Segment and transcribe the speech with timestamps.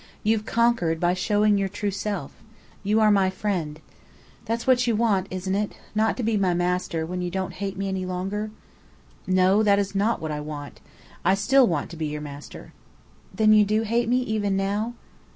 [0.23, 2.31] You've conquered by showing your true self.
[2.81, 3.79] You are my friend.
[4.45, 5.73] That's what you want, isn't it?
[5.93, 8.49] Not to be my master, when you don't hate me any longer."
[9.27, 10.79] "No, that is not what I want.
[11.23, 12.73] I still want to be your master."
[13.31, 14.95] "Then you do hate me, even now?"